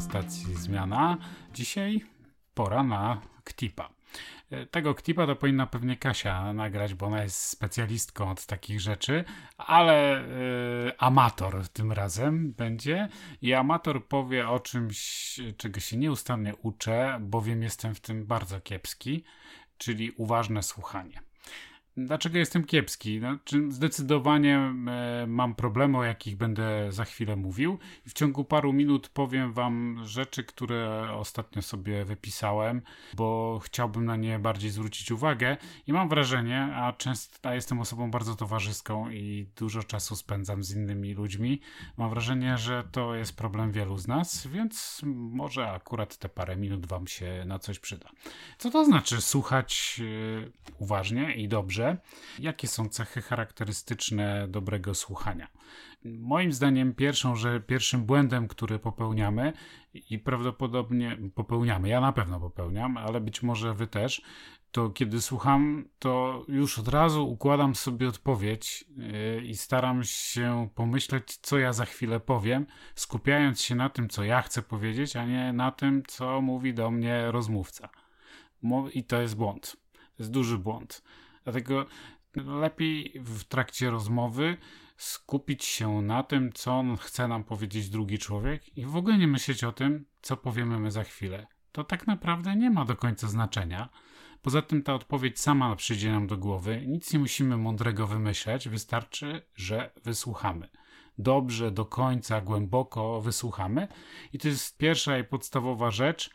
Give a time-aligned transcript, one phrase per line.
[0.00, 1.18] stacji Zmiana.
[1.54, 2.00] Dzisiaj
[2.54, 3.90] pora na Ktipa.
[4.50, 9.24] E, tego Ktipa to powinna pewnie Kasia nagrać, bo ona jest specjalistką od takich rzeczy,
[9.56, 13.08] ale y, amator tym razem będzie
[13.42, 19.24] i amator powie o czymś, czego się nieustannie uczę, bowiem jestem w tym bardzo kiepski,
[19.76, 21.27] czyli uważne słuchanie.
[22.06, 23.20] Dlaczego jestem kiepski?
[23.20, 23.38] No,
[23.68, 27.78] zdecydowanie e, mam problemy, o jakich będę za chwilę mówił.
[28.06, 32.82] I w ciągu paru minut powiem Wam rzeczy, które ostatnio sobie wypisałem,
[33.14, 35.56] bo chciałbym na nie bardziej zwrócić uwagę.
[35.86, 40.74] I mam wrażenie, a często a jestem osobą bardzo towarzyską i dużo czasu spędzam z
[40.74, 41.60] innymi ludźmi.
[41.96, 46.86] Mam wrażenie, że to jest problem wielu z nas, więc może akurat te parę minut
[46.86, 48.10] Wam się na coś przyda.
[48.58, 51.87] Co to znaczy słuchać e, uważnie i dobrze?
[52.38, 55.48] Jakie są cechy charakterystyczne dobrego słuchania?
[56.04, 59.52] Moim zdaniem pierwszą, że pierwszym błędem, który popełniamy
[59.94, 64.22] i prawdopodobnie popełniamy, ja na pewno popełniam, ale być może wy też,
[64.72, 71.36] to kiedy słucham, to już od razu układam sobie odpowiedź yy, i staram się pomyśleć,
[71.36, 75.52] co ja za chwilę powiem, skupiając się na tym, co ja chcę powiedzieć, a nie
[75.52, 77.88] na tym, co mówi do mnie rozmówca.
[78.92, 79.76] I to jest błąd.
[79.92, 81.02] To jest duży błąd.
[81.48, 81.86] Dlatego
[82.34, 84.56] lepiej w trakcie rozmowy
[84.96, 89.64] skupić się na tym, co chce nam powiedzieć drugi człowiek i w ogóle nie myśleć
[89.64, 91.46] o tym, co powiemy my za chwilę.
[91.72, 93.88] To tak naprawdę nie ma do końca znaczenia.
[94.42, 96.84] Poza tym ta odpowiedź sama przyjdzie nam do głowy.
[96.86, 100.68] Nic nie musimy mądrego wymyślać, wystarczy, że wysłuchamy.
[101.18, 103.88] Dobrze, do końca, głęboko wysłuchamy.
[104.32, 106.30] I to jest pierwsza i podstawowa rzecz,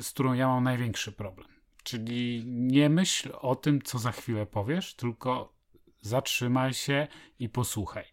[0.00, 1.57] z którą ja mam największy problem.
[1.88, 5.52] Czyli nie myśl o tym, co za chwilę powiesz, tylko
[6.00, 7.06] zatrzymaj się
[7.38, 8.04] i posłuchaj.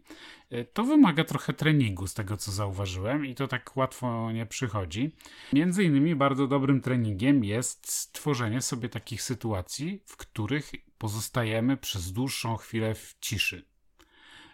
[0.50, 5.16] E, to wymaga trochę treningu, z tego co zauważyłem, i to tak łatwo nie przychodzi.
[5.54, 12.58] Między innymi bardzo dobrym treningiem jest stworzenie sobie takich sytuacji, w których pozostajemy przez dłuższą
[12.58, 13.66] chwilę w ciszy.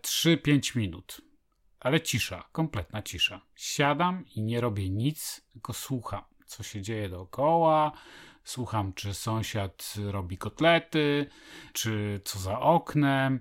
[0.02, 1.22] 3-5 minut,
[1.80, 3.42] ale cisza, kompletna cisza.
[3.56, 7.92] Siadam i nie robię nic, tylko słucham, co się dzieje dookoła
[8.44, 11.25] Słucham, czy sąsiad robi kotlety,
[11.74, 13.40] czy co za oknem.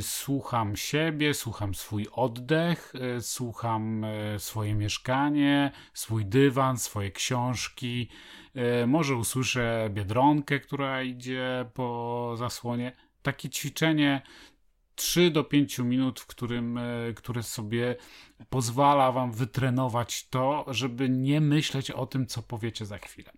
[0.00, 8.08] Słucham siebie, słucham swój oddech, słucham e, swoje mieszkanie, swój dywan, swoje książki.
[8.54, 12.92] E, może usłyszę biedronkę, która idzie po zasłonie.
[13.22, 14.22] Takie ćwiczenie
[14.94, 16.82] 3 do 5 minut, w którym, e,
[17.16, 17.96] które sobie
[18.50, 23.32] pozwala wam wytrenować to, żeby nie myśleć o tym, co powiecie za chwilę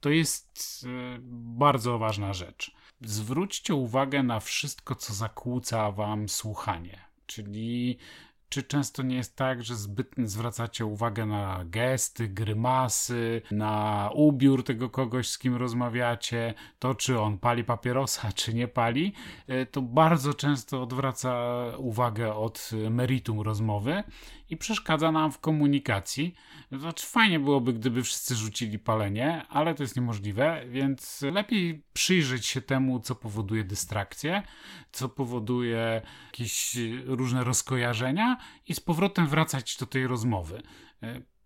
[0.00, 2.72] to jest e, bardzo ważna rzecz.
[3.00, 7.00] Zwróćcie uwagę na wszystko, co zakłóca wam słuchanie.
[7.26, 7.98] Czyli
[8.50, 14.90] czy często nie jest tak, że zbyt zwracacie uwagę na gesty, grymasy, na ubiór tego
[14.90, 19.12] kogoś, z kim rozmawiacie, to czy on pali papierosa, czy nie pali,
[19.46, 24.02] e, to bardzo często odwraca uwagę od meritum rozmowy
[24.50, 26.34] i przeszkadza nam w komunikacji.
[26.72, 32.60] Znaczy, fajnie byłoby, gdyby wszyscy rzucili palenie, ale to jest niemożliwe, więc lepiej przyjrzeć się
[32.60, 34.42] temu, co powoduje dystrakcję,
[34.92, 40.62] co powoduje jakieś różne rozkojarzenia i z powrotem wracać do tej rozmowy.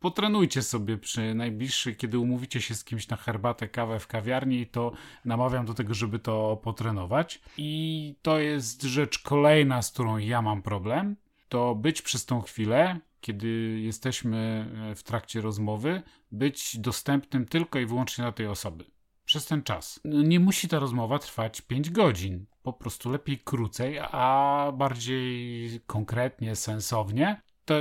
[0.01, 4.93] Potrenujcie sobie przy najbliższych, kiedy umówicie się z kimś na herbatę, kawę w kawiarni, to
[5.25, 7.41] namawiam do tego, żeby to potrenować.
[7.59, 11.17] I to jest rzecz kolejna, z którą ja mam problem
[11.55, 13.49] to być przez tą chwilę, kiedy
[13.81, 18.85] jesteśmy e, w trakcie rozmowy, być dostępnym tylko i wyłącznie dla tej osoby.
[19.25, 20.01] Przez ten czas.
[20.05, 22.47] No, nie musi ta rozmowa trwać 5 godzin.
[22.63, 27.75] Po prostu lepiej krócej, a bardziej konkretnie, sensownie, to,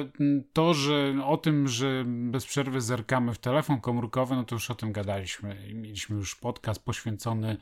[0.54, 4.76] to, że o tym, że bez przerwy zerkamy w telefon komórkowy, no to już o
[4.76, 5.58] tym gadaliśmy.
[5.74, 7.58] Mieliśmy już podcast poświęcony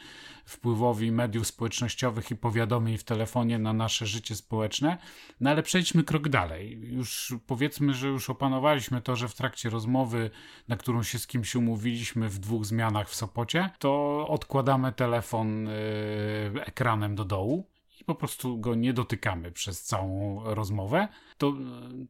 [0.46, 4.98] wpływowi mediów społecznościowych i powiadomień w telefonie na nasze życie społeczne.
[5.40, 6.80] No ale przejdźmy krok dalej.
[6.82, 10.30] Już powiedzmy, że już opanowaliśmy to, że w trakcie rozmowy,
[10.68, 16.66] na którą się z kimś umówiliśmy w dwóch zmianach w Sopocie, to odkładamy telefon yy,
[16.66, 17.72] ekranem do dołu
[18.02, 21.08] i po prostu go nie dotykamy przez całą rozmowę,
[21.38, 21.54] to,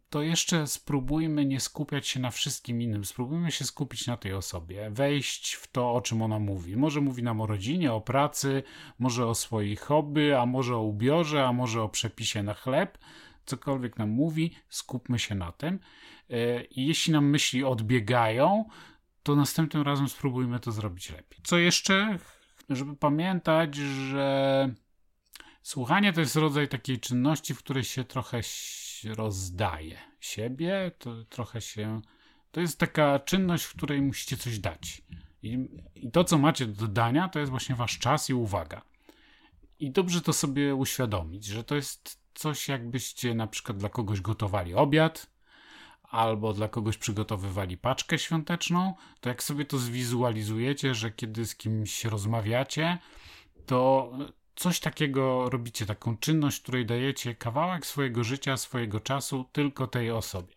[0.09, 3.05] to jeszcze spróbujmy nie skupiać się na wszystkim innym.
[3.05, 6.77] Spróbujmy się skupić na tej osobie, wejść w to, o czym ona mówi.
[6.77, 8.63] Może mówi nam o rodzinie, o pracy,
[8.99, 12.97] może o swoich hobby, a może o ubiorze, a może o przepisie na chleb.
[13.45, 15.79] Cokolwiek nam mówi, skupmy się na tym.
[16.29, 18.65] E, I jeśli nam myśli odbiegają,
[19.23, 21.39] to następnym razem spróbujmy to zrobić lepiej.
[21.43, 22.17] Co jeszcze?
[22.69, 24.73] Żeby pamiętać, że
[25.61, 28.41] Słuchanie to jest rodzaj takiej czynności, w której się trochę
[29.03, 32.01] rozdaje siebie, to trochę się
[32.51, 35.01] To jest taka czynność, w której musicie coś dać.
[35.43, 38.81] I, I, to, co macie do dodania, to jest właśnie wasz czas i uwaga.
[39.79, 44.75] I dobrze to sobie uświadomić, że to jest coś, jakbyście na przykład dla kogoś gotowali
[44.75, 45.31] obiad,
[46.03, 52.05] albo dla kogoś przygotowywali paczkę świąteczną, to jak sobie to zwizualizujecie, że kiedy z kimś
[52.05, 52.97] rozmawiacie,
[53.65, 54.11] to
[54.55, 60.53] coś takiego robicie, taką czynność, której dajecie kawałek swojego życia, swojego czasu tylko tej osobie.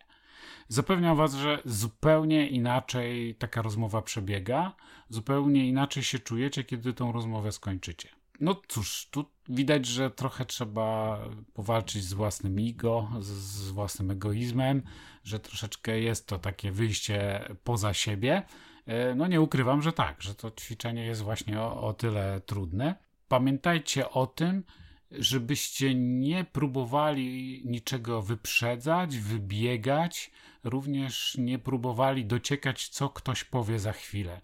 [0.67, 4.75] Zapewniam Was, że zupełnie inaczej taka rozmowa przebiega,
[5.09, 8.09] zupełnie inaczej się czujecie, kiedy tą rozmowę skończycie.
[8.39, 11.19] No cóż, tu widać, że trochę trzeba
[11.53, 14.83] powalczyć z własnym ego, z własnym egoizmem,
[15.23, 18.43] że troszeczkę jest to takie wyjście poza siebie.
[18.85, 23.04] E, no nie ukrywam, że tak, że to ćwiczenie jest właśnie o, o tyle trudne.
[23.35, 24.63] Pamiętajcie o tym,
[25.11, 30.31] żebyście nie próbowali niczego wyprzedzać, wybiegać,
[30.63, 34.41] również nie próbowali dociekać, co ktoś powie za chwilę.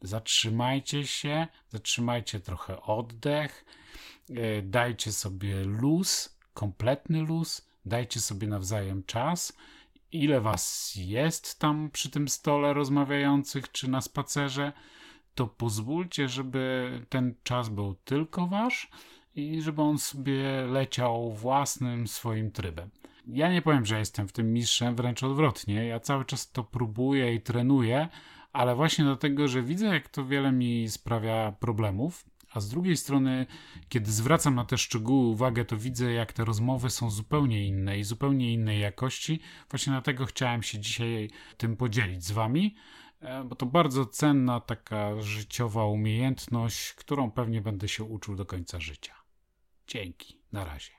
[0.00, 3.64] Zatrzymajcie się, zatrzymajcie trochę oddech,
[4.30, 9.56] e, dajcie sobie luz, kompletny luz, dajcie sobie nawzajem czas.
[10.12, 14.72] Ile was jest tam przy tym stole rozmawiających czy na spacerze,
[15.34, 18.90] to pozwólcie, żeby ten czas był tylko wasz
[19.34, 22.90] i żeby on sobie leciał własnym swoim trybem.
[23.26, 25.86] Ja nie powiem, że jestem w tym mistrzem, wręcz odwrotnie.
[25.86, 28.08] Ja cały czas to próbuję i trenuję,
[28.52, 32.24] ale właśnie dlatego, że widzę, jak to wiele mi sprawia problemów.
[32.54, 33.46] A z drugiej strony,
[33.88, 38.04] kiedy zwracam na te szczegóły uwagę, to widzę, jak te rozmowy są zupełnie inne i
[38.04, 39.40] zupełnie innej jakości.
[39.70, 42.74] Właśnie dlatego chciałem się dzisiaj tym podzielić z Wami,
[43.44, 49.14] bo to bardzo cenna taka życiowa umiejętność, którą pewnie będę się uczył do końca życia.
[49.86, 50.90] Dzięki, na razie.